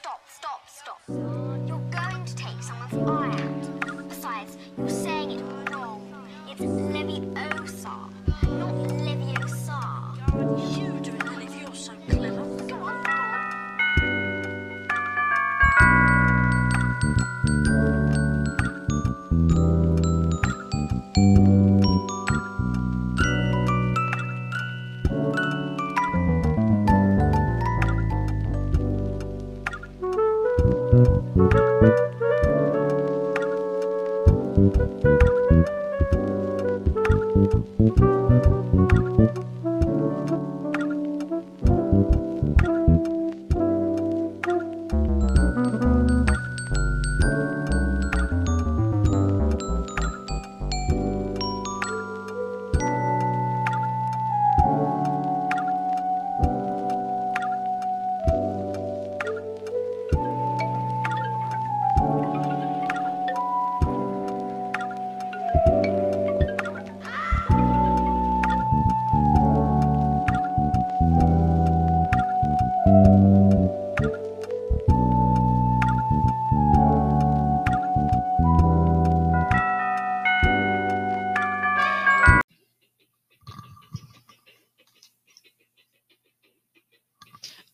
[0.00, 0.60] stop, stop,
[1.06, 1.39] stop.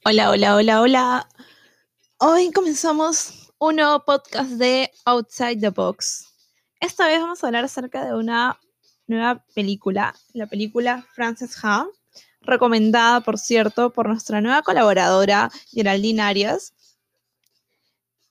[0.09, 1.29] Hola, hola, hola, hola.
[2.19, 6.33] Hoy comenzamos un nuevo podcast de Outside the Box.
[6.79, 8.57] Esta vez vamos a hablar acerca de una
[9.09, 11.89] nueva película, la película Frances Ha,
[12.41, 16.73] recomendada, por cierto, por nuestra nueva colaboradora, Geraldine Arias.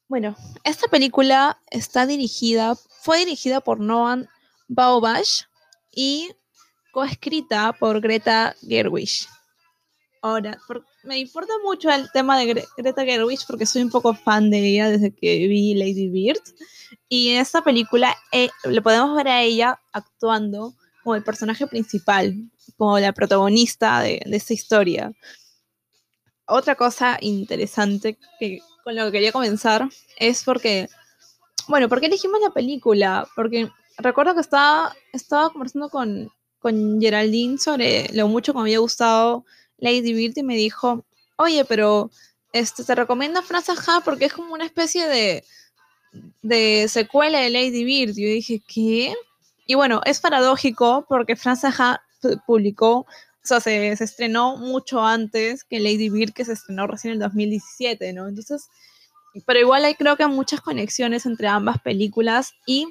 [0.07, 4.27] Bueno, esta película está dirigida, fue dirigida por Noam
[4.69, 5.43] Baumbach
[5.91, 6.31] y
[6.93, 9.27] coescrita por Greta Gerwig.
[10.25, 14.15] Ahora, por- me importa mucho el tema de Gre- Greta Gerwig porque soy un poco
[14.15, 16.41] fan de ella desde que vi Lady Bird.
[17.07, 20.73] Y en esta película eh, le podemos ver a ella actuando
[21.03, 22.33] como el personaje principal,
[22.75, 25.11] como la protagonista de, de esta historia.
[26.47, 30.88] Otra cosa interesante que, con lo que quería comenzar es porque,
[31.67, 33.27] bueno, ¿por qué elegimos la película?
[33.35, 33.69] Porque
[34.00, 39.45] recuerdo que estaba, estaba conversando con, con Geraldine sobre lo mucho que me había gustado
[39.78, 41.06] Lady Bird y me dijo,
[41.38, 42.12] oye, pero
[42.53, 45.44] este, te recomiendo Frances Ha porque es como una especie de,
[46.41, 48.16] de secuela de Lady Bird.
[48.16, 49.13] Yo dije, ¿qué?
[49.66, 53.08] Y bueno, es paradójico porque Frances Ha pu- publicó, o
[53.44, 58.13] sea, se, estrenó mucho antes que Lady Bird, que se estrenó recién en el 2017,
[58.13, 58.28] ¿no?
[58.28, 58.68] Entonces,
[59.46, 62.88] pero igual hay creo que muchas conexiones entre ambas películas y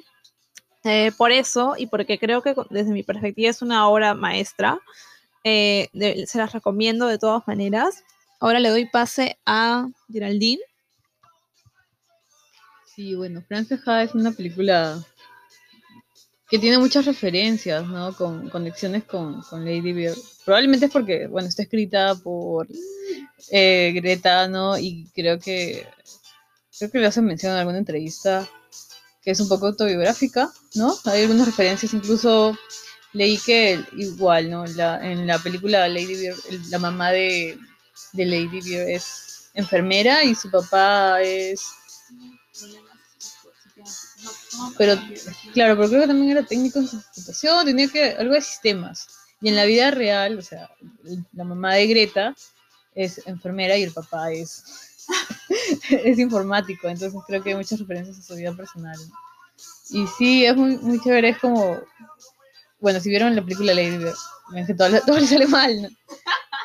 [0.83, 4.79] eh, por eso, y porque creo que desde mi perspectiva es una obra maestra,
[5.45, 5.89] eh,
[6.25, 8.03] se las recomiendo de todas maneras.
[8.39, 10.61] Ahora le doy pase a Geraldine.
[12.95, 15.05] Sí, bueno, Frances Ha es una película
[16.49, 18.15] que tiene muchas referencias, ¿no?
[18.15, 20.17] Con conexiones con, Lady Bird.
[20.45, 22.67] Probablemente es porque, bueno, está escrita por
[23.51, 24.77] eh, Greta, ¿no?
[24.79, 25.87] Y creo que
[26.77, 28.49] creo que le hacen mención en alguna entrevista
[29.21, 30.93] que es un poco autobiográfica, ¿no?
[31.05, 32.57] Hay algunas referencias, incluso
[33.15, 34.65] leí que igual, ¿no?
[34.67, 36.37] La, en la película Lady Bird,
[36.69, 37.57] la mamá de,
[38.13, 41.61] de Lady Bird es enfermera y su papá es
[44.77, 44.95] pero
[45.53, 49.07] claro, pero creo que también era técnico en computación, tenía que algo de sistemas.
[49.41, 50.69] Y en la vida real, o sea,
[51.33, 52.35] la mamá de Greta
[52.93, 54.63] es enfermera y el papá es
[55.89, 58.97] es informático, entonces creo que hay muchas referencias a su vida personal.
[59.89, 61.79] Y sí, es muy, muy chévere, es como,
[62.79, 64.15] bueno, si vieron la película Lady Bird,
[64.51, 65.89] ven que todo, todo le sale mal, ¿no?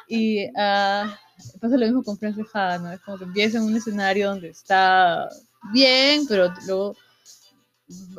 [0.08, 1.16] Y ah,
[1.60, 2.92] pasa lo mismo con Frances Ha, ¿no?
[2.92, 5.28] Es como que empieza en un escenario donde está
[5.72, 6.96] bien, pero luego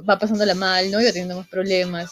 [0.07, 1.01] va pasándola mal, ¿no?
[1.01, 2.11] Y va teniendo más problemas,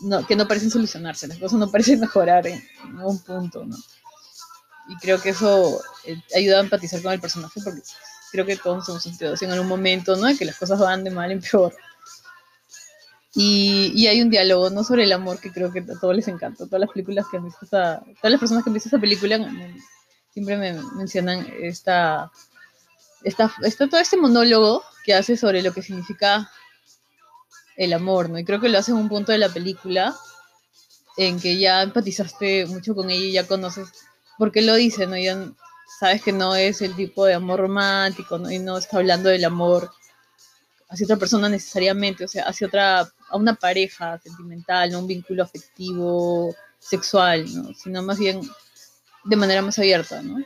[0.00, 3.76] no, que no parecen solucionarse, las cosas no parecen mejorar en, en algún punto, ¿no?
[4.88, 7.82] Y creo que eso eh, ayuda a empatizar con el personaje porque
[8.32, 10.36] creo que todos nos hemos sentido así en algún momento, ¿no?
[10.36, 11.74] Que las cosas van de mal en peor.
[13.34, 14.84] Y, hay un diálogo, ¿no?
[14.84, 16.66] Sobre el amor que creo que a todos les encanta.
[16.66, 19.38] Todas las películas que han visto esta, todas las personas que han visto esta película
[20.32, 22.30] siempre me mencionan esta,
[23.22, 26.50] esta, esta, todo este monólogo que hace sobre lo que significa
[27.76, 28.38] el amor, ¿no?
[28.38, 30.14] Y creo que lo hace en un punto de la película
[31.16, 33.88] en que ya empatizaste mucho con ella y ya conoces
[34.38, 35.16] por qué lo dice, ¿no?
[35.16, 35.38] Ya
[35.98, 38.50] sabes que no es el tipo de amor romántico, ¿no?
[38.50, 39.90] Y no está hablando del amor
[40.88, 45.42] hacia otra persona necesariamente, o sea, hacia otra, a una pareja sentimental, no un vínculo
[45.42, 47.72] afectivo, sexual, ¿no?
[47.74, 48.40] Sino más bien
[49.24, 50.44] de manera más abierta, ¿no?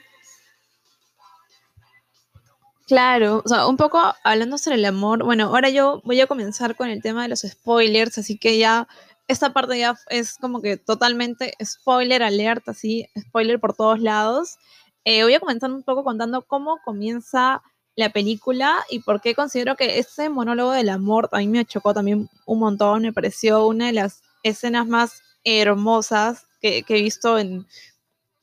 [2.87, 5.25] Claro, o sea, un poco hablando sobre el amor.
[5.25, 8.87] Bueno, ahora yo voy a comenzar con el tema de los spoilers, así que ya
[9.27, 14.57] esta parte ya es como que totalmente spoiler alerta, así, spoiler por todos lados.
[15.05, 17.61] Eh, voy a comenzar un poco contando cómo comienza
[17.97, 21.95] la película y por qué considero que ese monólogo del amor a mí me chocó
[21.95, 27.67] también un montón, me pareció una de las escenas más hermosas que, he visto en,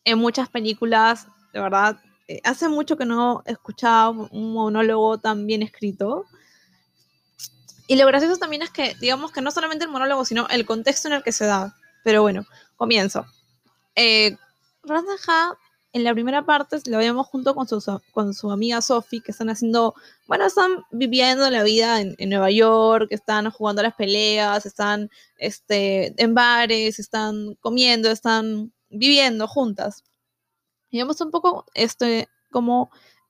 [0.06, 2.00] en muchas películas, de verdad.
[2.28, 6.26] eh, hace mucho que no escuchaba un monólogo tan bien escrito.
[7.88, 11.10] Y lo gracioso también es que, digamos que no solamente el monólogo, sino el contexto
[11.10, 11.78] en el que se da.
[12.04, 12.46] Pero bueno,
[12.78, 13.26] comienzo.
[13.96, 14.38] Eh,
[15.94, 19.50] en la primera parte, lo vemos junto con su, con su amiga Sophie, que están
[19.50, 19.94] haciendo,
[20.28, 25.12] bueno, están viviendo la vida en, en Nueva York, están jugando a las peleas, están
[25.38, 30.04] este, en bares, están comiendo, están viviendo juntas.
[30.90, 32.89] Y vemos un poco este, como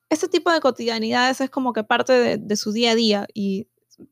[0.09, 3.68] este tipo de cotidianidades es como que parte de, de su día a día y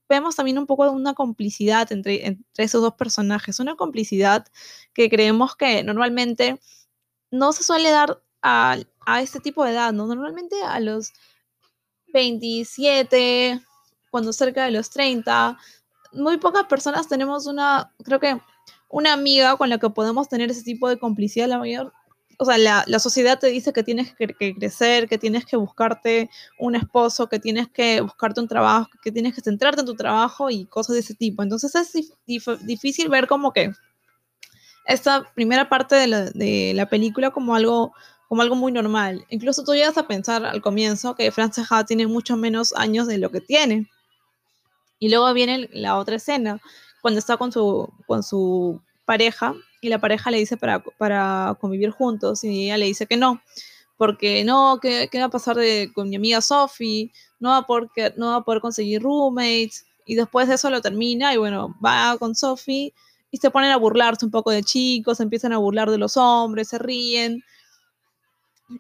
[0.10, 4.46] vemos también un poco de una complicidad entre, entre esos dos personajes, una complicidad
[4.94, 6.60] que creemos que normalmente
[7.32, 10.08] no se suele dar a, a este tipo de edad, ¿no?
[10.08, 11.14] Normalmente a los
[12.14, 13.62] 27,
[14.10, 15.58] cuando cerca de los 30,
[16.14, 18.40] muy pocas personas tenemos una, creo que
[18.90, 21.94] una amiga con la que podemos tener ese tipo de complicidad, la mayor
[22.42, 25.58] o sea, la, la, sociedad te dice que tienes que, que, crecer, que tienes que
[25.58, 26.28] buscarte
[26.58, 30.50] un esposo, que tienes que buscarte un trabajo, que tienes que centrarte en tu trabajo
[30.50, 31.44] y cosas de ese tipo.
[31.44, 31.94] Entonces es
[32.26, 33.72] dif difícil ver como que
[34.86, 37.94] esta primera parte de la, de la, película como algo,
[38.32, 39.26] como algo muy normal.
[39.28, 43.18] Incluso tú llegas a pensar al comienzo que Frances Ha tiene mucho menos años de
[43.18, 43.90] lo que tiene.
[45.00, 46.62] Y luego viene la otra escena,
[47.02, 51.90] cuando está con su, con su pareja y la pareja le dice para, para convivir
[51.90, 53.42] juntos y ella le dice que no,
[53.98, 57.12] porque no, ¿qué, qué va a pasar de, con mi amiga Sophie?
[57.38, 60.80] No va, a poder, no va a poder conseguir roommates y después de eso lo
[60.80, 62.94] termina y bueno, va con Sophie
[63.30, 66.70] y se ponen a burlarse un poco de chicos, empiezan a burlar de los hombres,
[66.70, 67.44] se ríen.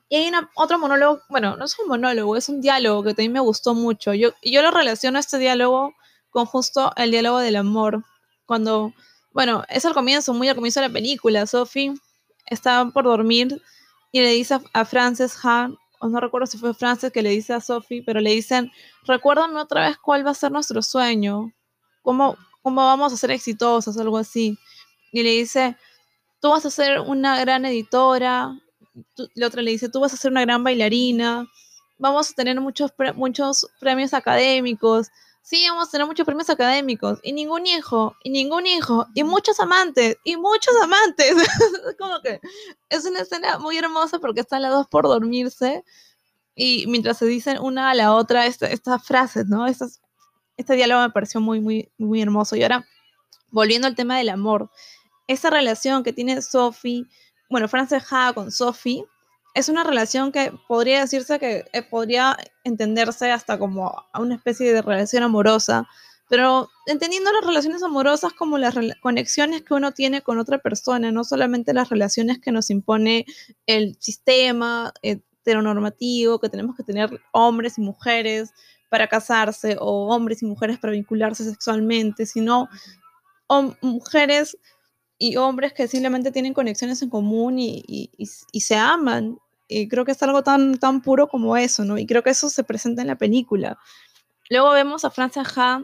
[0.09, 3.33] Y hay una, otro monólogo, bueno, no es un monólogo, es un diálogo que también
[3.33, 4.13] me gustó mucho.
[4.13, 5.93] Yo, yo lo relaciono este diálogo
[6.29, 8.03] con justo el diálogo del amor,
[8.45, 8.93] cuando
[9.33, 11.47] bueno, es al comienzo, muy al comienzo de la película.
[11.47, 11.93] Sophie
[12.47, 13.61] está por dormir
[14.11, 17.29] y le dice a, a Frances Ha, o no recuerdo si fue Frances que le
[17.29, 18.71] dice a Sophie, pero le dicen,
[19.05, 21.53] recuérdame otra vez cuál va a ser nuestro sueño,
[22.01, 24.57] cómo, cómo vamos a ser exitosos, algo así.
[25.13, 25.77] Y le dice,
[26.41, 28.51] tú vas a ser una gran editora,
[29.15, 31.47] tú, la otra le dice, tú vas a ser una gran bailarina,
[31.97, 35.07] vamos a tener muchos, pre muchos premios académicos,
[35.41, 39.59] sí, vamos a tener muchos premios académicos, y ningún hijo, y ningún hijo, y muchos
[39.59, 41.35] amantes, y muchos amantes.
[41.99, 42.39] como que
[42.89, 45.83] es una escena muy hermosa porque están las dos por dormirse,
[46.55, 49.65] y mientras se dicen una a la otra esta, estas frases, ¿no?
[49.67, 52.55] Este diálogo me pareció muy, muy, muy hermoso.
[52.55, 52.85] Y ahora,
[53.49, 54.69] volviendo al tema del amor,
[55.27, 57.05] esa relación que tiene Sophie,
[57.51, 59.05] bueno, Frances Ha con Sophie,
[59.53, 64.81] es una relación que podría decirse que eh, podría entenderse hasta como una especie de
[64.81, 65.87] relación amorosa,
[66.29, 71.25] pero entendiendo las relaciones amorosas como las conexiones que uno tiene con otra persona, no
[71.25, 73.25] solamente las relaciones que nos impone
[73.65, 78.53] el sistema heteronormativo, que tenemos que tener hombres y mujeres
[78.87, 82.69] para casarse o hombres y mujeres para vincularse sexualmente, sino
[83.81, 84.57] mujeres
[85.23, 88.09] y hombres que simplemente tienen conexiones en común y, y,
[88.51, 89.37] y, se aman.
[89.67, 91.99] Y creo que es algo tan, tan puro como eso, ¿no?
[91.99, 93.77] Y creo que eso se presenta en la película.
[94.49, 95.83] Luego vemos a Frances Ha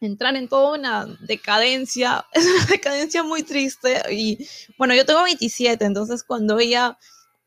[0.00, 4.02] entrar en toda una decadencia, es una decadencia muy triste.
[4.10, 6.98] Y bueno, yo tengo 27, entonces cuando ella,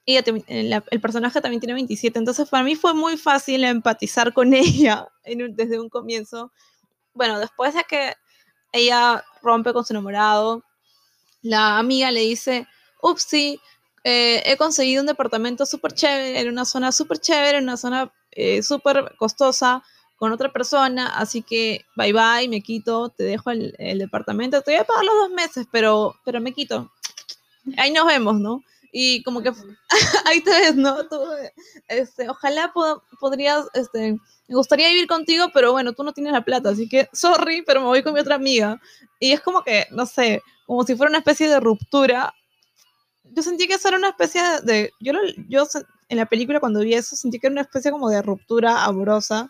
[0.06, 4.54] ella la, el personaje también tiene 27, entonces para mí fue muy fácil empatizar con
[4.54, 6.54] ella en, desde un comienzo.
[7.14, 8.14] Bueno, después de que
[8.72, 10.64] ella rompe con su enamorado,
[11.42, 12.68] la amiga le dice,
[13.02, 13.60] ups, sí,
[14.04, 18.12] eh, he conseguido un departamento súper chévere, en una zona súper chévere, en una zona
[18.32, 19.84] eh, súper costosa,
[20.20, 24.72] con otra persona, así que bye bye, me quito, te dejo el, el, departamento, te
[24.72, 26.92] voy a pagar los dos meses, pero, pero me quito.
[27.78, 28.62] Ahí nos vemos, ¿no?
[28.92, 29.52] Y como que
[30.26, 31.08] ahí te ves, ¿no?
[31.08, 31.22] Tú,
[31.88, 34.18] este, ojalá pod podrías, este,
[34.48, 37.80] me gustaría vivir contigo, pero bueno, tú no tienes la plata, así que sorry, pero
[37.80, 38.82] me voy con mi otra amiga.
[39.20, 42.32] Y es como que, no sé, como si fuera una especie de ruptura.
[43.24, 44.92] Yo sentí que eso era una especie de.
[45.00, 45.64] Yo, lo, yo
[46.10, 49.50] en la película, cuando vi eso, sentí que era una especie como de ruptura amorosa,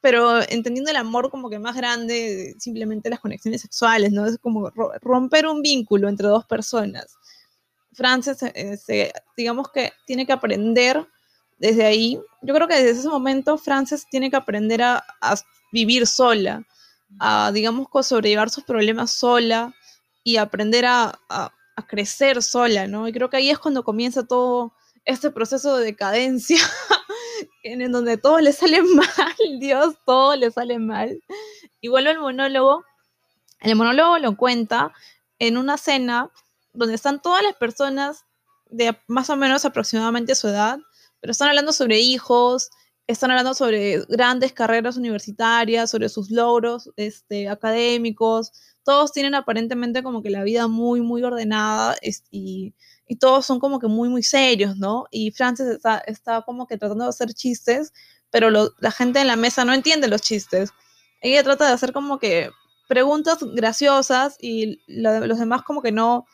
[0.00, 4.24] pero entendiendo el amor como que más grande, simplemente las conexiones sexuales, ¿no?
[4.24, 4.70] Es como
[5.02, 7.16] romper un vínculo entre dos personas.
[7.92, 11.08] Frances, eh, se, digamos que tiene que aprender
[11.58, 15.34] desde ahí yo creo que desde ese momento Frances tiene que aprender a, a
[15.72, 16.62] vivir sola,
[17.18, 19.74] a, digamos, sobrellevar sus problemas sola
[20.26, 21.52] y aprender a, a-
[21.86, 23.06] crecer sola, ¿no?
[23.06, 26.58] Y creo que ahí es cuando comienza todo este proceso de decadencia,
[27.62, 29.06] en, en donde todo le sale mal,
[29.60, 31.22] Dios, todo le sale mal.
[31.80, 32.84] Y vuelve al monólogo,
[33.60, 34.92] el monólogo lo cuenta
[35.38, 36.32] en una cena
[36.72, 38.24] donde están todas las personas
[38.68, 40.80] de más o menos aproximadamente su edad,
[41.20, 42.70] pero están hablando sobre hijos,
[43.06, 48.52] están hablando sobre grandes carreras universitarias, sobre sus logros este, académicos.
[48.84, 51.96] Todos tienen aparentemente como que la vida muy, muy ordenada
[52.30, 52.74] y,
[53.20, 55.06] todos son como que muy, muy serios, ¿no?
[55.12, 57.92] Y Frances está, está como que tratando de hacer chistes,
[58.30, 60.70] pero la gente en la mesa no entiende los chistes.
[61.20, 62.50] Ella trata de hacer como que
[62.88, 66.26] preguntas graciosas y los demás como que no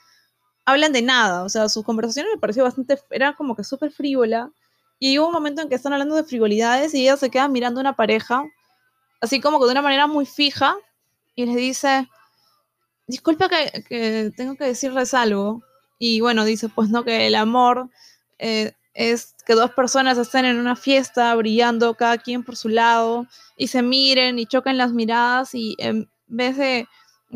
[0.65, 1.45] hablan de nada.
[1.45, 4.51] O sea, sus conversaciones me pareció bastante, era como que súper frívola.
[5.05, 7.81] Y hubo un momento en que están hablando de frivolidades y ella se queda mirando
[7.81, 8.45] a una pareja,
[9.21, 10.77] así como de una manera muy fija,
[11.35, 12.09] y les dice,
[13.09, 15.61] disculpa que, tengo que decirles algo.
[15.99, 17.91] Y bueno, dice, pues no, que el amor
[18.39, 23.27] eh, es que dos personas estén en una fiesta brillando cada quien por su lado
[23.57, 26.87] y se miren y choquen las miradas y en vez de,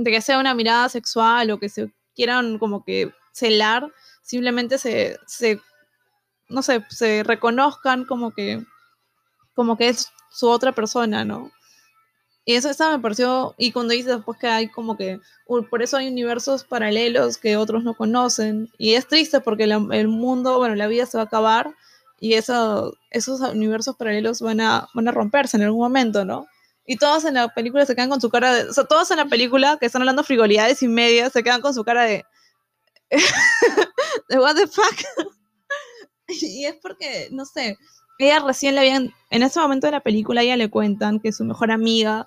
[0.05, 3.93] que sea una mirada sexual o que se quieran como que celar,
[4.23, 5.19] simplemente se
[6.49, 8.65] no sé, se reconozcan como que,
[9.55, 11.51] como que es su otra persona, ¿no?
[12.45, 15.97] Y eso, eso me pareció, y cuando dice después que hay como que, por eso
[15.97, 20.77] hay universos paralelos que otros no conocen, y es triste porque la- el mundo, bueno,
[20.77, 21.75] la vida se va a acabar,
[22.21, 26.47] y eso, esos universos paralelos van a, van a romperse en algún momento, ¿no?
[26.87, 29.17] Y todos en la película se quedan con su cara de, o sea, todos en
[29.19, 32.25] la película que están hablando frivolidades y medias se quedan con su cara de,
[34.29, 34.97] de what the fuck.
[36.43, 37.79] Y es porque, no sé,
[38.19, 41.45] ella recién le habían, en ese momento de la película, ella le cuentan que su
[41.45, 42.27] mejor amiga,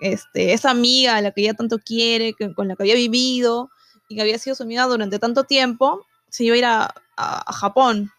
[0.00, 3.70] este, esa amiga a la que ella tanto quiere, que, con la que había vivido
[4.08, 6.94] y que había sido su amiga durante tanto tiempo, se iba a ir a,
[7.52, 8.10] Japón.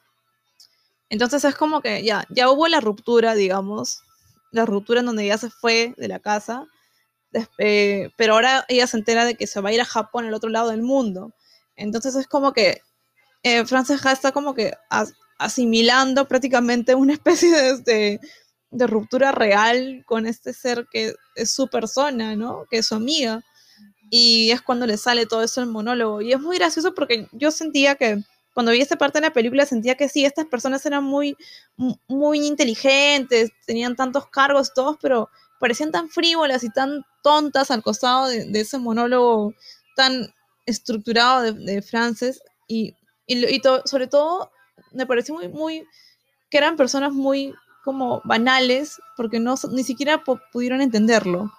[1.10, 4.04] Entonces es como que ya, ya hubo la ruptura, digamos,
[4.52, 6.68] la ruptura en donde ella se fue de la casa,
[7.58, 10.36] eh, pero ahora ella se entera de que se va a ir a Japón, al
[10.36, 11.34] otro lado del mundo.
[11.76, 12.84] Entonces es como que
[13.42, 14.74] eh, Frances Ha está como que
[15.44, 18.20] asimilando prácticamente una especie de,
[18.72, 22.66] de- ruptura real con este ser que es su persona, ¿no?
[22.70, 23.44] Que es su amiga.
[24.10, 26.22] Y es cuando le sale todo eso el monólogo.
[26.22, 28.22] Y es muy gracioso porque yo sentía que
[28.54, 31.36] cuando vi esta parte de la película sentía que sí, estas personas eran muy,
[31.78, 35.30] mu- muy inteligentes, tenían tantos cargos todos, pero
[35.60, 39.54] parecían tan frívolas y tan tontas al costado de, ese monólogo
[39.96, 40.34] tan
[40.66, 42.42] estructurado de, de Frances.
[42.68, 42.96] Y,
[43.28, 44.52] y, y sobre todo
[44.92, 45.88] me pareció muy, muy,
[46.50, 51.52] que eran personas muy como banales, porque no, ni siquiera pu- pudieron entenderlo.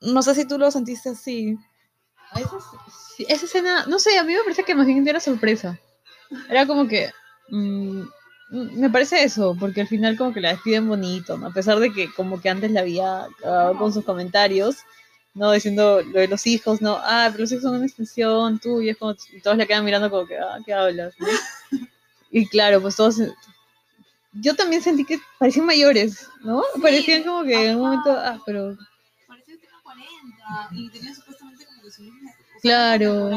[0.00, 1.56] No sé si tú lo sentiste así.
[2.32, 2.56] A Esa,
[3.28, 5.78] esa escena, no sé, a mí me parece que más bien era sorpresa.
[6.48, 7.10] Era como que.
[7.48, 8.00] mm,
[8.50, 11.46] mm, me parece eso, porque al final como que la despiden bonito, ¿no?
[11.46, 14.76] A pesar de que como que antes la había cagado con sus comentarios,
[15.34, 15.50] ¿no?
[15.52, 16.98] Diciendo lo de los hijos, ¿no?
[17.00, 20.10] Ah, pero los hijos son una extensión tuya, es como, y todos la quedan mirando
[20.10, 21.14] como que, ah, ¿qué hablas?
[21.18, 21.26] no?
[22.34, 23.16] Y claro, pues todos...
[24.32, 26.62] Yo también sentí que parecían mayores, ¿no?
[26.82, 28.76] Parecían como que en un momento, ah, pero
[29.28, 32.30] Parecía que tenía 40 y tenía supuestamente como que su mismo.
[32.60, 33.30] Claro.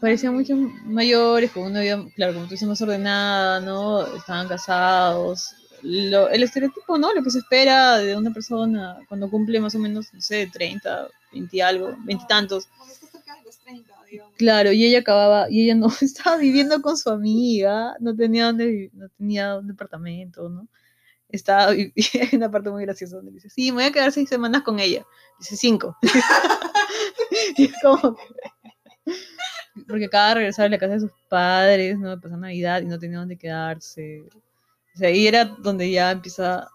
[0.00, 0.54] parecían mucho
[0.84, 4.06] mayores, con una vida, claro, como tú dices, más ordenada, ¿no?
[4.14, 5.54] Estaban casados.
[5.82, 7.12] Lo- el estereotipo, ¿no?
[7.12, 11.08] Lo que se espera de una persona cuando cumple más o menos, no sé, 30,
[11.32, 12.66] 20 y algo, 20 y tantos.
[12.76, 14.34] Cuando está cerca de los 30, digamos.
[14.36, 18.90] Claro, y ella acababa, y ella no estaba viviendo con su amiga, no tenía donde
[18.92, 20.68] no tenía un departamento, ¿no?
[21.28, 24.28] Estaba, y hay una parte muy graciosa donde dice, sí, me voy a quedar seis
[24.28, 25.04] semanas con ella.
[25.40, 25.96] Dice, cinco.
[27.56, 28.22] y es como que-
[29.88, 32.18] porque acaba de regresar a la casa de sus padres, ¿no?
[32.20, 34.22] Pasar Navidad y no tenía donde quedarse.
[34.94, 36.68] O sea, ahí era donde ya empieza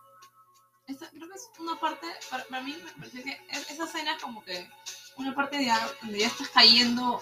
[0.88, 4.16] Esa, creo que es una parte, para, para mí me parece que es- esa escena
[4.16, 4.68] es como que
[5.22, 7.20] una parte de donde ya estás cayendo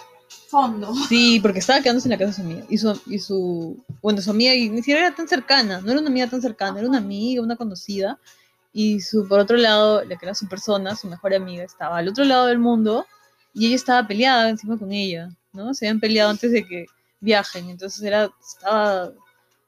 [0.47, 0.93] fondo.
[1.09, 2.65] Sí, porque estaba quedándose en la casa de su amiga.
[2.69, 5.99] Y su, y su, bueno, su amiga, y ni siquiera era tan cercana, no era
[5.99, 8.19] una amiga tan cercana, era una amiga, una conocida.
[8.73, 12.07] Y su, por otro lado, la que era su persona, su mejor amiga, estaba al
[12.07, 13.05] otro lado del mundo
[13.53, 15.73] y ella estaba peleada encima con ella, ¿no?
[15.73, 16.85] Se habían peleado antes de que
[17.19, 19.11] viajen, entonces era, estaba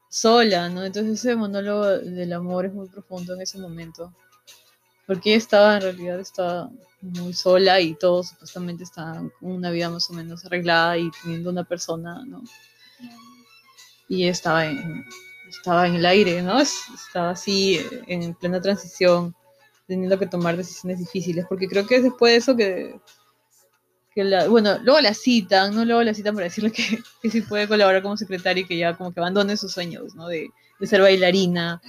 [0.10, 0.84] sola, ¿no?
[0.84, 4.14] Entonces ese monólogo del amor es muy profundo en ese momento.
[5.12, 6.70] Porque estaba, en realidad, estaba
[7.02, 11.50] muy sola y todos supuestamente estaban con una vida más o menos arreglada y teniendo
[11.50, 12.42] una persona, ¿no?
[14.08, 15.06] Y estaba en,
[15.50, 16.60] estaba en el aire, ¿no?
[16.60, 19.36] Es- Estaba así eh, en plena transición,
[19.88, 22.96] teniendo que tomar decisiones difíciles, porque creo que es después de eso que,
[24.16, 25.86] la, bueno, luego la citan, ¿no?
[25.86, 28.96] Luego la citan para decirle que, que sí puede colaborar como secretaria y que ya
[28.98, 30.28] como que abandone sus sueños, ¿no?
[30.28, 30.50] De
[30.84, 31.82] ser bailarina.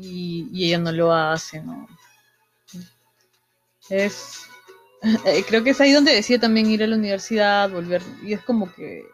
[0.00, 1.86] Y, y ella no lo hace, ¿no?
[3.88, 4.42] Es...
[5.24, 8.40] eh, Creo que es ahí donde decide también ir a la universidad, volver, y es
[8.42, 9.04] como que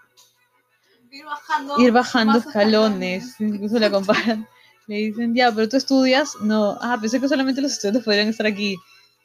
[1.10, 1.78] Ir bajando.
[1.78, 4.48] ir bajando más escalones, incluso la comparan.
[4.86, 6.34] Le dicen, ya, pero tú estudias.
[6.40, 8.76] No, ah, pensé que solamente los estudiantes podrían estar aquí.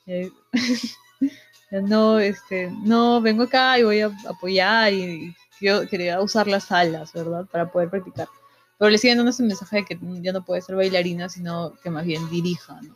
[0.06, 0.30] Eh,
[1.72, 7.12] no, este, no, vengo acá y voy a apoyar y, yo quería usar las salas,
[7.14, 7.46] ¿verdad?
[7.52, 8.28] Para poder practicar.
[8.78, 11.90] Pero le siguen dando ese mensaje de que ya no puede ser bailarina, sino que
[11.90, 12.96] más bien dirija, ¿no?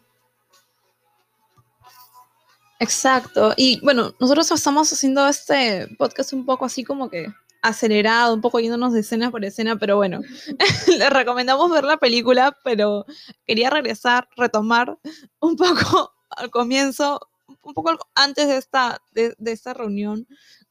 [2.79, 3.53] Exacto.
[3.57, 7.27] Y bueno, nosotros estamos haciendo este podcast un poco así como que
[7.61, 10.21] acelerado, un poco yéndonos de escena por escena, pero bueno,
[10.87, 13.05] les recomendamos ver la película, pero
[13.45, 14.97] quería regresar, retomar
[15.39, 17.19] un poco al comienzo,
[17.63, 20.27] un poco antes de esta, de, de esta reunión,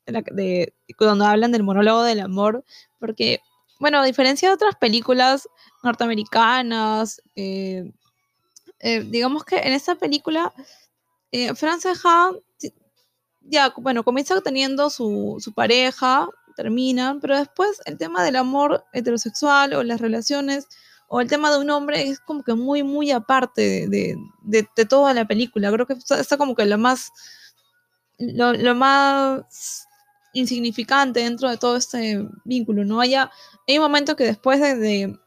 [0.06, 2.64] de, cuando hablan del monólogo del amor,
[2.98, 3.40] porque,
[3.80, 5.48] bueno, a diferencia de otras películas
[5.82, 7.92] norteamericanas, eh,
[8.80, 10.52] eh, digamos que en esta película
[11.32, 12.32] eh, Frances Ha,
[13.42, 19.74] ya, bueno, comienza teniendo su, su pareja, terminan, pero después el tema del amor heterosexual
[19.74, 20.66] o las relaciones
[21.08, 25.14] o el tema de un hombre es como que muy, muy aparte de, de- toda
[25.14, 25.72] la película.
[25.72, 27.10] Creo que está, como que más,
[28.18, 29.86] lo más
[30.32, 33.00] insignificante dentro de todo este vínculo, ¿no?
[33.00, 33.30] Haya,
[33.66, 35.18] hay un momento que después de, de-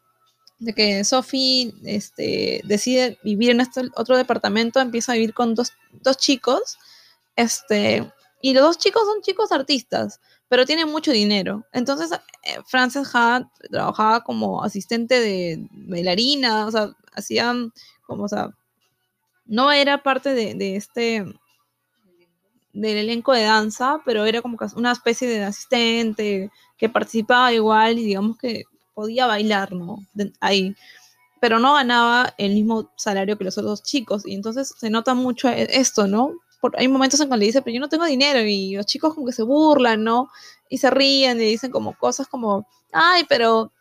[0.59, 5.73] de que Sophie este, decide vivir en este otro departamento, empieza a vivir con dos,
[5.91, 6.77] dos chicos,
[7.35, 8.09] este,
[8.41, 11.65] y los dos chicos son chicos artistas, pero tienen mucho dinero.
[11.73, 12.11] Entonces,
[12.43, 17.73] eh, Frances Ha trabajaba como asistente de bailarina, o sea, hacían
[18.05, 18.51] como, o sea,
[19.45, 21.25] no era parte de, de este
[22.73, 28.03] del elenco de danza, pero era como una especie de asistente que participaba igual y
[28.05, 29.97] digamos que podía bailar, ¿no?
[30.39, 30.75] Ahí.
[31.41, 34.25] Pero no ganaba el mismo salario que los otros chicos.
[34.25, 36.33] Y entonces se nota mucho e- esto, ¿no?
[36.61, 38.39] Por- hay momentos en que le dice, pero yo no tengo dinero.
[38.41, 40.29] Y los chicos como que se burlan, ¿no?
[40.69, 43.71] Y se ríen y dicen como cosas como, ay, pero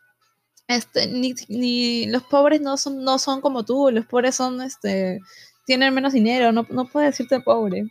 [0.68, 5.20] este, ni, ni los pobres no son, no son como tú, los pobres son, este,
[5.66, 7.84] tienen menos dinero, no, no puedes decirte pobre.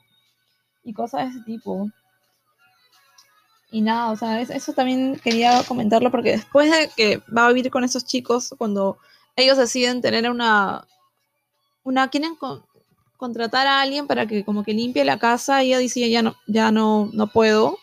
[0.84, 1.90] Y cosas de ese tipo.
[3.72, 7.54] Y nada, o sea, es- eso también quería comentarlo porque después de que va a
[7.54, 8.98] vivir con esos chicos, cuando
[9.36, 10.86] ellos deciden tener una,
[11.84, 12.66] una, quieren con-
[13.18, 16.72] contratar a alguien para que como que limpie la casa, ella dice, ya no, ya
[16.72, 17.78] no, no puedo.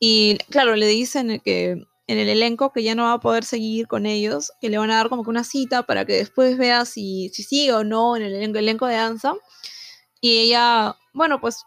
[0.00, 1.72] Y claro, le dicen que
[2.08, 4.90] en el elenco que ya no va a poder seguir con ellos, que le van
[4.90, 8.16] a dar como que una cita para que después vea si, si sigue o no
[8.16, 9.34] en el elenco, elenco de danza.
[10.20, 11.64] Y ella, bueno, pues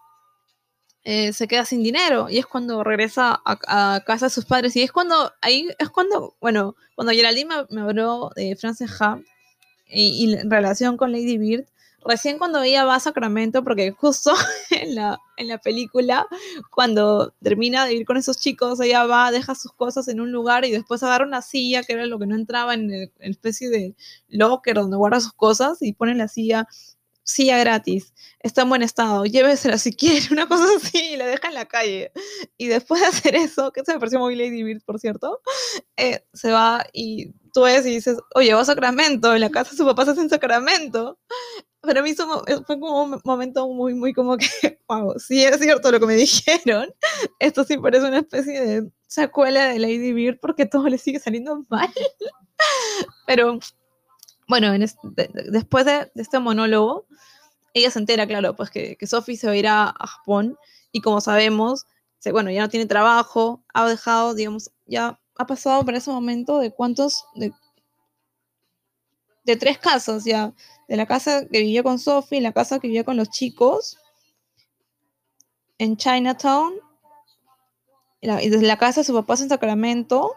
[1.03, 4.75] eh, se queda sin dinero y es cuando regresa a, casa de sus padres.
[4.75, 9.19] Y es cuando, ahí es cuando, bueno, cuando Geraldine me, habló de Frances Ha
[9.87, 11.65] y, y en relación con Lady Bird,
[12.05, 14.33] recién cuando ella va a Sacramento, porque justo
[14.71, 16.27] en la, en la película,
[16.71, 20.65] cuando termina de ir con esos chicos, ella va, deja sus cosas en un lugar
[20.65, 23.95] y después agarra una silla, que era lo que no entraba en el- especie de
[24.27, 26.67] locker donde guarda sus cosas, y pone la silla,
[27.29, 31.47] silla gratis, está en buen estado, llévesela si quiere, una cosa así, y la deja
[31.47, 32.11] en la calle.
[32.57, 35.41] Y después de hacer eso, que se me pareció muy Lady Bird, por cierto,
[35.97, 39.71] eh, se va y tú ves y dices, oye, va a Sacramento, en la casa
[39.71, 41.19] de su papá se hace en Sacramento.
[41.81, 44.47] Para mí eso mo- fue como un momento muy, muy como que,
[44.89, 46.93] wow, sí es cierto lo que me dijeron.
[47.39, 51.65] Esto sí parece una especie de secuela de Lady Bird porque todo le sigue saliendo
[51.69, 51.89] mal.
[53.25, 53.59] Pero
[54.49, 57.05] bueno, en de- de- después de, este monólogo,
[57.73, 60.57] ella se entera, claro, pues que, que Sophie se va a ir a, Japón
[60.91, 61.85] y como sabemos,
[62.31, 66.71] bueno, ya no tiene trabajo, ha dejado, digamos, ya ha pasado por ese momento de
[66.71, 67.53] cuántos, de,
[69.45, 70.51] de tres casas ya,
[70.87, 73.97] de la casa que vivía con Sophie, la casa que vivía con los chicos
[75.77, 76.73] en Chinatown,
[78.21, 80.35] y desde la casa de su papá en Sacramento,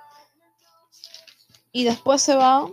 [1.73, 2.71] y después se va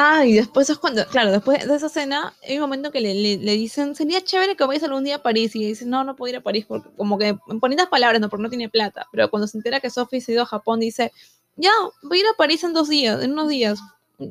[0.00, 3.14] Ah, y después es cuando, claro, después de esa escena, hay un momento que le,
[3.14, 5.56] le- le dicen, sería chévere que vayas algún día a París.
[5.56, 8.28] Y dice, no, no puedo ir a París, porque como que en bonitas palabras, no,
[8.28, 9.06] porque no tiene plata.
[9.10, 11.12] Pero cuando se entera que Sophie se ha ido a Japón, dice,
[11.56, 11.70] ya,
[12.02, 13.80] voy a ir a París en dos días, en unos días.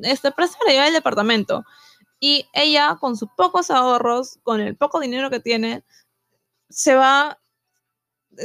[0.04, 0.30] Este,
[0.66, 1.64] la llave del departamento.
[2.20, 5.84] Y ella, con sus pocos ahorros, con el poco dinero que tiene,
[6.68, 7.38] se va,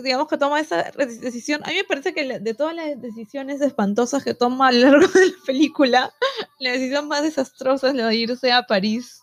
[0.02, 1.62] digamos que toma esa decisión.
[1.64, 5.08] A mí me parece que de todas las decisiones espantosas que toma a lo largo
[5.08, 6.14] de la película,
[6.60, 9.22] la decisión más desastrosa es la de irse a París.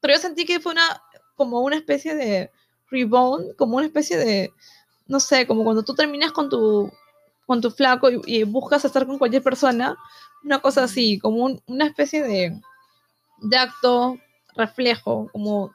[0.00, 1.02] Pero yo sentí que fue una,
[1.34, 2.50] como una especie de
[2.90, 4.52] rebound, como una especie de,
[5.06, 6.90] no sé, como cuando tú terminas con tu,
[7.46, 9.96] con tu flaco y, y buscas estar con cualquier persona,
[10.44, 12.60] una cosa así, como un- una especie de,
[13.38, 14.18] de acto
[14.54, 15.72] reflejo, como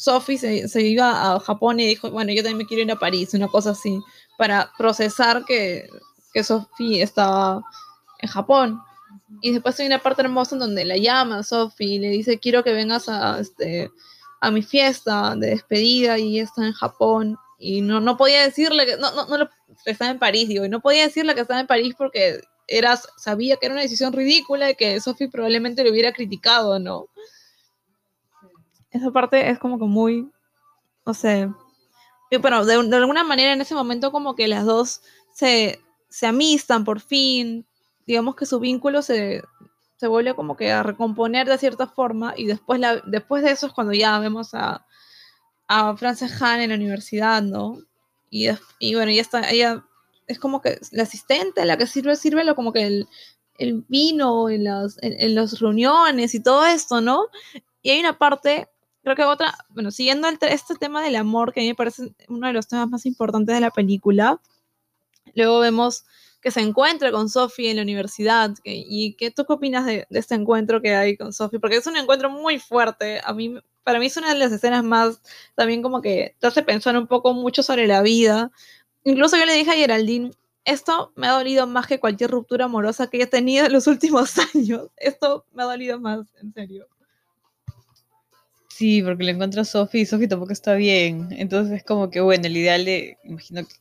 [0.00, 2.96] Sophie se, se iba a Japón y dijo, bueno, yo también me quiero ir a
[2.98, 4.00] París, una cosa así,
[4.38, 5.88] para procesar que,
[6.32, 7.62] que Sophie estaba
[8.20, 8.80] en Japón.
[9.42, 12.64] Y después hay una parte hermosa en donde la llama Sophie y le dice, quiero
[12.64, 13.90] que vengas a, este,
[14.40, 17.36] a mi fiesta de despedida y está en Japón.
[17.58, 19.50] Y no, no podía decirle que, no, no, no lo-
[19.84, 23.56] estaba en París, digo, y no podía decirle que estaba en París porque era, sabía
[23.56, 27.08] que era una decisión ridícula y que Sophie probablemente le hubiera criticado, ¿no?
[28.90, 30.30] Esa parte es como que muy,
[31.06, 31.48] no sé,
[32.38, 35.00] bueno, de, alguna manera en ese momento como que las dos
[35.34, 37.66] se, se amistan por fin,
[38.06, 39.42] digamos que su vínculo se,
[39.96, 43.66] se vuelve como que a recomponer de cierta forma y después, la, después de eso
[43.66, 44.86] es cuando ya vemos a,
[45.68, 47.78] a Frances Han en la universidad, ¿no?
[48.30, 48.48] Y,
[48.78, 49.84] y bueno, ya está, ella
[50.28, 53.08] es como que la asistente, la que sirve, sirve lo, como que el,
[53.58, 57.26] el vino en las, en las reuniones y todo esto, ¿no?
[57.82, 58.68] Y hay una parte,
[59.02, 62.46] creo que otra, bueno, siguiendo este tema del amor, que a mí me parece uno
[62.46, 64.40] de los temas más importantes de la película,
[65.34, 66.04] luego vemos
[66.40, 68.54] que se encuentra con Sophie en la universidad.
[68.64, 71.60] ¿Y qué tú opinas de, de este encuentro que hay con Sophie?
[71.60, 73.20] Porque es un encuentro muy fuerte.
[73.24, 75.20] A mí, para mí es una de las escenas más,
[75.54, 78.50] también como que te hace pensar un poco mucho sobre la vida.
[79.04, 80.30] Incluso yo le dije a Geraldine,
[80.64, 84.34] esto me ha dolido más que cualquier ruptura amorosa que haya tenido en los últimos
[84.54, 84.88] años.
[84.96, 86.86] Esto me ha dolido más, en serio.
[88.80, 91.28] Sí, porque le encuentro a Sophie y Sophie tampoco está bien.
[91.32, 93.74] Entonces es como que, bueno, el ideal de, imagino que,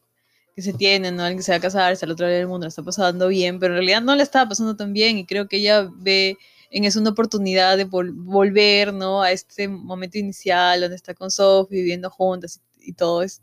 [0.62, 1.23] se tiene, ¿no?
[1.23, 3.59] Alguien se va a casar, está al otro lado del mundo, le está pasando bien,
[3.59, 6.38] pero en realidad no le estaba pasando tan bien y creo que ella ve
[6.71, 9.21] en eso una oportunidad de vol- volver, ¿no?
[9.23, 13.41] A este momento inicial donde está con Sophie, viviendo juntas y, y todo es,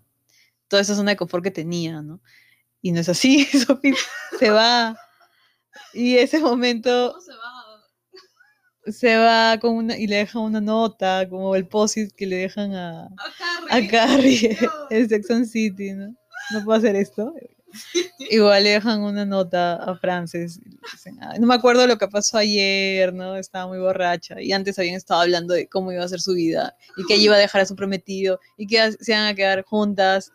[0.69, 2.21] toda esa zona de confort que tenía, ¿no?
[2.83, 3.95] Y no es así, Sophie
[4.39, 4.99] se va.
[5.95, 7.46] Y ese momento se va
[9.61, 13.09] con una y le deja una nota, como el posit que le dejan a,
[13.71, 14.57] a Carrie
[14.91, 16.15] en Sex and City, ¿no?
[16.53, 17.35] No puedo hacer esto.
[18.31, 20.59] Igual le dejan una nota a Frances.
[20.65, 23.37] y le dicen, "Ay, no me acuerdo lo que pasó ayer, ¿no?
[23.37, 24.41] Estaba muy borracha.
[24.41, 27.25] Y antes habían estado hablando de cómo iba a ser su vida y que ella
[27.25, 30.33] iba a dejar a su prometido y que se iban a quedar juntas.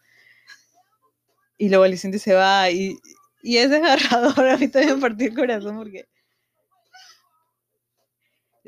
[1.57, 2.97] Y luego Alicente se va y,
[3.43, 4.47] y es desgarrador.
[4.49, 6.07] A mí también me partió el corazón porque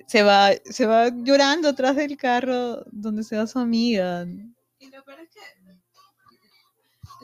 [0.08, 4.26] se va, se va llorando atrás del carro donde se va su amiga.
[4.80, 5.40] Y lo peor es que.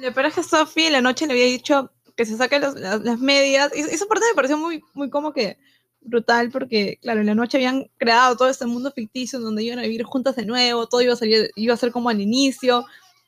[0.01, 3.01] Lo peor es que Sophie la noche le había dicho que se saque los- las,
[3.01, 3.71] las medias.
[3.75, 5.57] Y esa parte me pareció muy, muy como que
[6.01, 9.79] brutal, porque, claro, en la noche habían creado todo este mundo ficticio en donde iban
[9.79, 12.85] a vivir juntas de nuevo, todo iba a, salir, iba a ser como al inicio.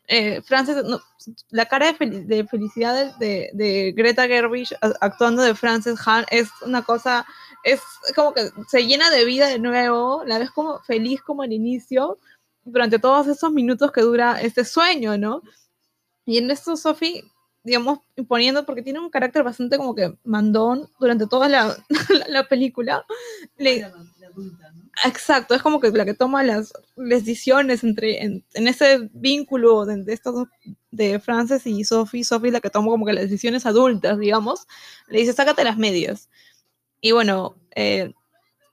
[0.08, 1.00] Eh, Frances, no,
[1.50, 4.70] la cara de, fel- de felicidad de, de- de Greta Gerwig
[5.02, 7.26] actuando de Frances Han es una cosa,
[7.64, 7.82] es
[8.16, 12.18] como que se llena de vida de nuevo, la ves como feliz como al inicio,
[12.64, 15.42] durante todos esos minutos que dura este sueño, ¿no?
[16.26, 17.24] Y en esto Sophie,
[17.64, 21.76] digamos, imponiendo, porque tiene un carácter bastante como que mandón durante toda la, la,
[22.28, 23.06] la película.
[23.58, 23.92] Le,
[25.06, 30.04] exacto, es como que la que toma las, decisiones entre, en, en ese vínculo de,
[30.04, 30.48] de estos
[30.92, 34.68] de Frances y Sophie, Sophie la que toma como que las decisiones adultas, digamos,
[35.08, 36.30] le dice, sácate las medias.
[37.02, 38.14] Y bueno, eh,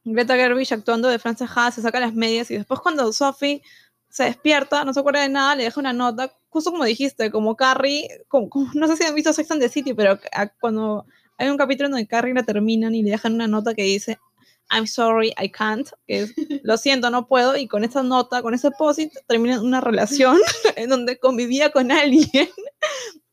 [0.05, 3.63] Greta Gerwig actuando de Frances Ha se saca las medias y después cuando Sophie
[4.09, 7.57] se despierta, no se acuerda de nada, le deja una nota, justo como dijiste, como
[7.57, 11.05] Carrie, como, como- no sé si han visto Sex and the City, pero a- cuando
[11.37, 14.19] hay un capítulo donde Carrie la terminan y le dejan una nota que dice
[14.71, 18.55] I'm sorry, I can't, que es lo siento, no puedo, y con esa nota, con
[18.55, 20.39] ese posit, terminan una relación
[20.77, 22.49] en donde convivía con alguien.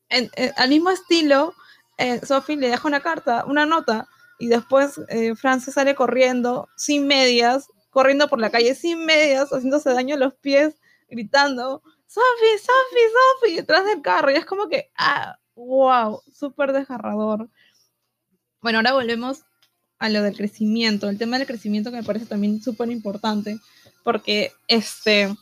[0.09, 1.53] En- en- al mismo estilo,
[1.97, 4.07] eh, Sophie le deja una carta, una nota,
[4.39, 9.91] y después eh, Frances sale corriendo sin medias, corriendo por la calle sin medias, haciéndose
[9.91, 10.75] daño a los pies,
[11.09, 14.31] gritando, Sophie, Sophie, Sophie, detrás del carro.
[14.31, 17.49] Y es como que, ah, wow, súper desgarrador.
[18.61, 19.43] Bueno, ahora volvemos
[19.99, 23.59] a lo del crecimiento, el tema del crecimiento que me parece también súper importante,
[24.03, 25.33] porque este,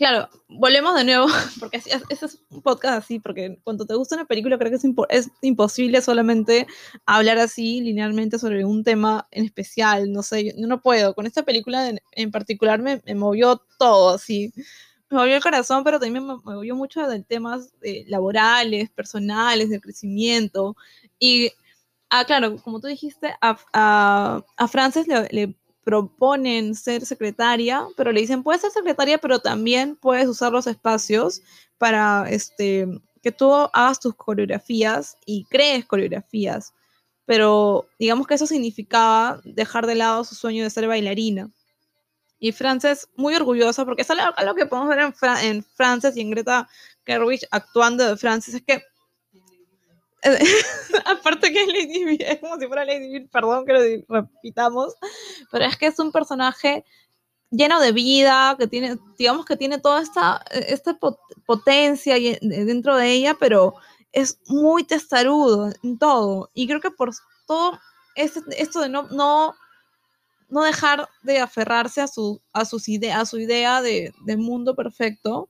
[0.00, 1.26] claro, volvemos de nuevo,
[1.60, 4.84] porque este es un podcast así, porque cuando te gusta una película creo que es,
[4.84, 5.06] impo-
[5.42, 6.66] imposible solamente
[7.04, 11.42] hablar así linealmente sobre un tema en especial, no sé, yo no puedo, con esta
[11.42, 14.54] película en, particular me, movió todo así,
[15.10, 19.80] me volvió el corazón, pero también me, volvió mucho de temas eh, laborales, personales, de
[19.82, 20.76] crecimiento.
[21.18, 21.52] Y,
[22.08, 28.20] ah, claro, como tú dijiste, a, a, a Frances le proponen ser secretaria, pero le
[28.20, 31.42] dicen, puedes ser secretaria, pero también puedes usar los espacios
[31.78, 32.86] para este,
[33.22, 36.74] que tú hagas tus coreografías y crees coreografías.
[37.24, 41.50] Pero digamos que eso significaba dejar de lado su sueño de ser bailarina.
[42.38, 46.22] Y Frances, muy orgullosa, porque es algo, que podemos ver en, Fra- en Frances y
[46.22, 46.68] en Greta
[47.04, 48.82] Gerwig actuando de Frances, es que
[51.06, 54.94] aparte que es Lady Di, es como si fuera Lady perdón que lo repitamos,
[55.50, 56.84] pero es que es un personaje
[57.50, 62.96] lleno de vida, que tiene, digamos que tiene toda esta, esta pot- potencia y- dentro
[62.96, 63.74] de ella, pero
[64.12, 66.50] es muy testarudo en todo.
[66.54, 67.10] Y creo que por
[67.46, 67.78] todo
[68.14, 69.54] este- esto de no, no,
[70.48, 74.74] no dejar de aferrarse a su, a sus ide- a su idea de, de mundo
[74.76, 75.48] perfecto,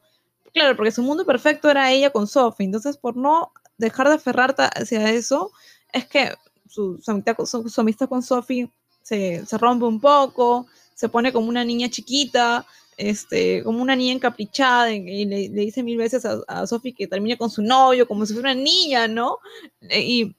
[0.55, 4.63] claro, porque su mundo perfecto era ella con Sophie, entonces por no dejar de aferrarte
[4.63, 5.51] hacia eso,
[5.93, 6.33] es que
[6.69, 8.71] su, su amistad, con- Sophie
[9.03, 12.65] se, se rompe un poco, se pone como una niña chiquita,
[12.97, 16.65] este, como una niña encaprichada, y le, le dice mil veces a, a
[16.97, 19.39] que termine con su novio, como si fuera una niña, ¿no?
[19.81, 20.37] Eh, Y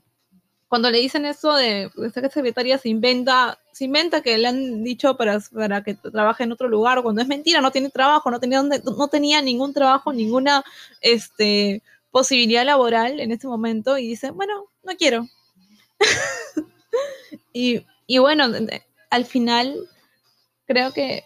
[0.70, 4.84] cuando le dicen eso de, de ser secretaria, se inventa, se inventa que le han
[4.86, 8.40] dicho para, para que trabaje en otro lugar, cuando es mentira, no tiene trabajo, no
[8.40, 10.64] tenía, donde, no tenía ningún trabajo, ninguna
[11.02, 15.28] este, posibilidad laboral en ese momento, y dice, bueno, no quiero.
[17.54, 18.46] y, y bueno,
[19.10, 19.76] al final,
[20.68, 21.24] creo que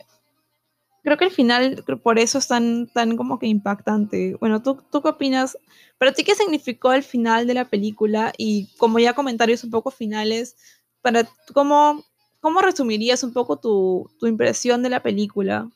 [1.05, 4.35] creo que al final por eso es tan, tan como que impactante.
[4.39, 5.55] Bueno, ¿tú, ¿tú qué opinas?
[5.99, 8.33] ¿Para ti qué significó el final de la película?
[8.37, 10.57] Y como ya comentarios un poco finales,
[11.01, 12.03] para ¿cómo,
[12.41, 15.69] cómo resumirías un poco tu, tu impresión de la película?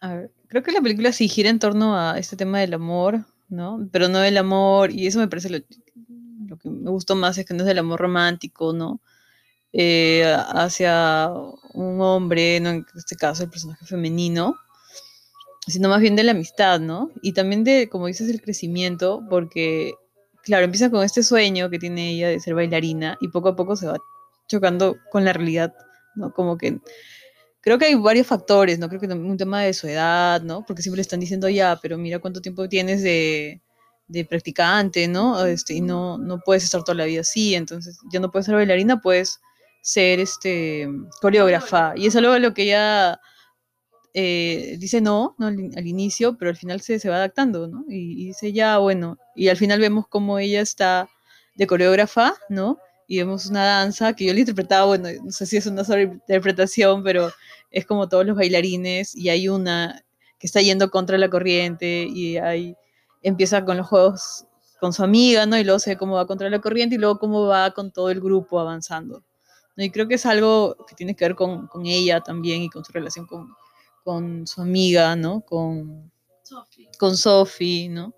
[0.00, 3.24] A ver, creo que la película sí gira en torno a este tema del amor,
[3.48, 3.88] ¿no?
[3.92, 5.58] Pero no del amor, y eso me parece lo,
[6.46, 9.00] lo que me gustó más, es que no es del amor romántico, ¿no?
[9.72, 11.30] Eh, hacia
[11.72, 12.70] un hombre, ¿no?
[12.70, 14.56] En este caso el personaje femenino,
[15.66, 17.10] sino más bien de la amistad, ¿no?
[17.22, 19.94] Y también de, como dices, el crecimiento, porque,
[20.42, 23.74] claro, empieza con este sueño que tiene ella de ser bailarina y poco a poco
[23.74, 23.98] se va
[24.46, 25.74] chocando con la realidad,
[26.14, 26.32] ¿no?
[26.32, 26.78] Como que
[27.64, 28.88] creo que hay varios factores, ¿no?
[28.88, 30.64] Creo que un tema de su edad, ¿no?
[30.66, 33.62] Porque siempre le están diciendo ya, pero mira cuánto tiempo tienes de,
[34.08, 35.44] de practicante, ¿no?
[35.46, 38.56] Este, y no, no puedes estar toda la vida así, entonces ya no puedes ser
[38.56, 39.40] bailarina, puedes
[39.82, 40.88] ser este,
[41.22, 41.94] coreógrafa.
[41.96, 43.20] Y es algo lo que ella
[44.14, 45.46] eh, dice no, ¿no?
[45.48, 47.84] Al, in- al inicio, pero al final se, se va adaptando, ¿no?
[47.88, 51.08] Y, y dice ya, bueno, y al final vemos cómo ella está
[51.56, 52.78] de coreógrafa, ¿no?
[53.06, 57.02] Y vemos una danza que yo le interpretaba, bueno, no sé si es una sobreinterpretación,
[57.02, 57.30] pero
[57.70, 60.04] es como todos los bailarines y hay una
[60.38, 62.76] que está yendo contra la corriente y ahí
[63.22, 64.46] empieza con los juegos
[64.80, 65.58] con su amiga, ¿no?
[65.58, 68.10] Y luego se ve cómo va contra la corriente y luego cómo va con todo
[68.10, 69.24] el grupo avanzando.
[69.76, 69.84] ¿no?
[69.84, 72.84] Y creo que es algo que tiene que ver con, con ella también y con
[72.84, 73.48] su relación con,
[74.04, 75.40] con su amiga, ¿no?
[75.40, 76.12] Con,
[76.98, 78.14] con Sophie, ¿no?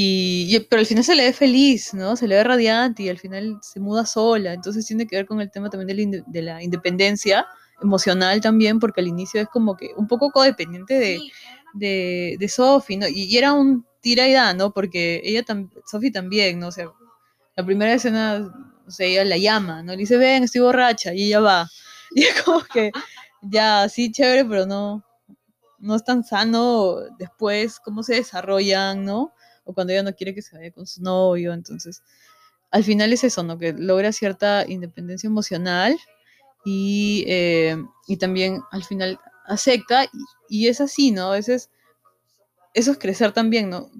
[0.00, 2.14] Y, y- pero al final se le ve feliz, ¿no?
[2.16, 4.52] Se le ve radiante y al final se muda sola.
[4.52, 7.46] Entonces tiene que ver con el tema también de la, inde- de la independencia
[7.82, 11.18] emocional también, porque al inicio es como que un poco codependiente de,
[11.74, 13.08] de, de Sophie, ¿no?
[13.08, 14.72] Y, y era un tira y da, ¿no?
[14.72, 16.68] Porque ella también, Sophie también, ¿no?
[16.68, 16.90] O sea,
[17.56, 18.52] la primera escena,
[18.86, 19.92] o sea, ella la llama, ¿no?
[19.92, 21.68] Le dice, ven, estoy borracha, y ella va.
[22.14, 22.90] Y es como que,
[23.42, 25.04] ya, sí, chévere, pero no,
[25.78, 29.32] no es tan sano después cómo se desarrollan, ¿no?
[29.68, 32.02] O cuando ella no quiere que se vaya con su novio, entonces,
[32.70, 33.58] al final es eso, ¿no?
[33.58, 35.98] Que logra cierta independencia emocional
[36.64, 37.76] y, eh,
[38.06, 40.08] y también al final acepta y,
[40.48, 41.32] y es así, ¿no?
[41.32, 41.70] A veces
[42.74, 43.90] eso es crecer también, ¿no?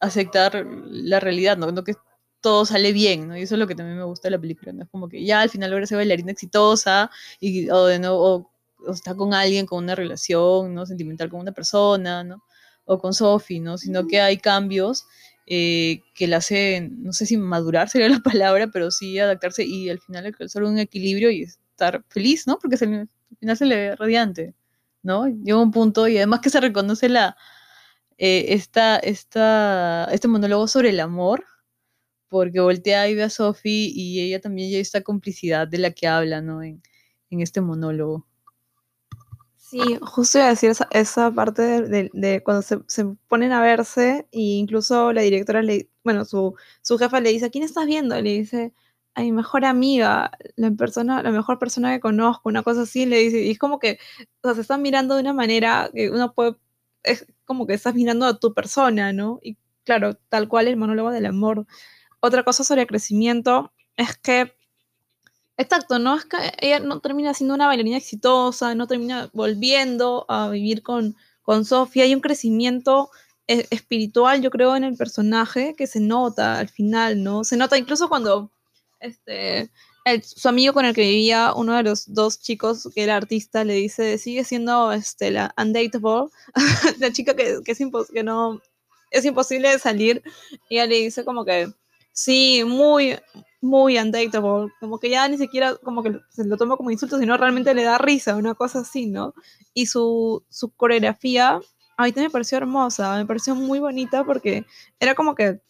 [0.00, 1.70] Aceptar la realidad, ¿no?
[1.72, 1.94] No que
[2.40, 3.36] todo sale bien, ¿no?
[3.36, 4.82] Y eso es lo que también me gusta de la película, ¿no?
[4.84, 8.50] Es como que ya al final logra ser bailarina exitosa y, o de nuevo, o,
[8.86, 10.86] o está con alguien, con una relación, ¿no?
[10.86, 12.42] Sentimental con una persona, ¿no?
[12.88, 13.78] O con Sophie, ¿no?
[13.78, 15.06] Sino que hay cambios
[15.46, 19.88] eh, que la hacen, no sé si madurar sería la palabra, pero sí adaptarse y
[19.88, 22.58] al final alcanzar un equilibrio y estar feliz, ¿no?
[22.58, 23.08] Porque se al
[23.40, 24.54] final se le ve radiante,
[25.02, 25.26] ¿no?
[25.26, 27.36] Llega un punto y además que se reconoce la,
[28.18, 31.44] eh, esta, esta, este monólogo sobre el amor,
[32.28, 36.08] porque voltea y ve a Sophie y ella también ya esta complicidad de la que
[36.08, 36.62] habla, ¿no?
[36.62, 36.82] En,
[37.30, 38.27] en este monólogo.
[39.70, 43.60] Sí, justo iba a decir esa, esa parte de, de- cuando se, se ponen a
[43.60, 47.84] verse e incluso la directora le, bueno, su, su jefa le dice, ¿a quién estás
[47.86, 48.14] viendo?
[48.20, 48.72] Le dice,
[49.14, 53.18] a mi mejor amiga, la persona, la mejor persona que conozco, una cosa así, le
[53.18, 53.98] dice, y es como que,
[54.42, 56.56] o sea, se están mirando de una manera que uno puede,
[57.02, 59.38] es como que estás mirando a tu persona, ¿no?
[59.42, 61.66] Y claro, tal cual el monólogo del amor.
[62.20, 64.54] Otra cosa sobre el crecimiento es que,
[65.58, 66.16] exacto, ¿no?
[66.16, 71.16] Es que ella no termina siendo una bailarina exitosa, no termina volviendo a vivir con,
[71.42, 73.10] con Sofía, hay un crecimiento
[73.48, 77.44] eh, espiritual, yo creo, en el personaje que se nota al final, ¿no?
[77.44, 78.50] Se nota incluso cuando
[79.00, 79.70] este,
[80.22, 83.74] su amigo con el que vivía, uno de los dos chicos que era artista, le
[83.74, 86.30] dice, sigue siendo este, la undateable,
[86.98, 87.78] la chica que, que es
[88.12, 88.60] que no,
[89.10, 90.22] es imposible de salir,
[90.68, 91.72] y ella le dice como que,
[92.12, 93.18] sí, muy,
[93.60, 97.74] muy undateable, como que ya ni siquiera como que lo toma como insulto, sino realmente
[97.74, 99.34] le da risa, una cosa así, ¿no?
[99.74, 101.60] Y su, su coreografía,
[101.96, 104.64] a mí me pareció hermosa, me pareció muy bonita porque
[105.00, 105.60] era como que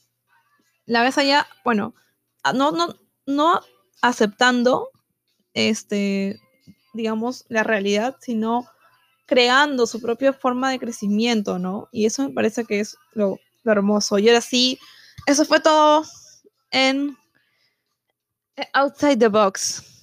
[0.86, 1.94] la ves allá, bueno,
[2.42, 2.88] a- no, no,
[3.26, 3.60] no
[4.02, 4.90] aceptando,
[5.54, 6.40] este,
[6.94, 8.66] digamos, la realidad, sino
[9.26, 11.88] creando su propia forma de crecimiento, ¿no?
[11.92, 14.18] Y eso me parece que es lo, lo hermoso.
[14.18, 14.78] Y ahora sí,
[15.26, 16.04] eso fue todo
[16.70, 17.16] en
[18.74, 19.97] Outside the Box.